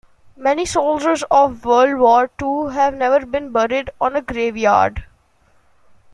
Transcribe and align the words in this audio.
Many 0.35 0.65
soldiers 0.65 1.23
of 1.29 1.63
world 1.63 1.99
war 1.99 2.29
two 2.39 2.69
have 2.69 2.95
never 2.95 3.23
been 3.23 3.51
buried 3.51 3.91
on 4.01 4.15
a 4.15 4.21
grave 4.23 4.57
yard. 4.57 5.05